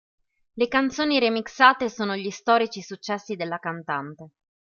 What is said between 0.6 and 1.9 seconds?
canzoni remixate